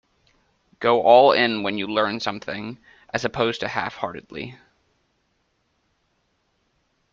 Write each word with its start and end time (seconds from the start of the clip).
Go 0.79 1.03
all 1.03 1.31
in 1.31 1.61
when 1.61 1.77
you 1.77 1.85
learn 1.85 2.19
something, 2.19 2.79
as 3.13 3.23
opposed 3.23 3.59
to 3.59 3.67
half-heartedly. 3.67 4.57